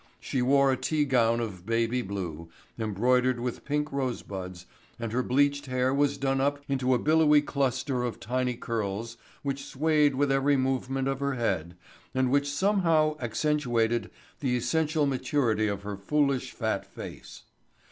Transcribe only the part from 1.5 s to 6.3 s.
baby blue, embroidered with pink rosebuds, and her bleached hair was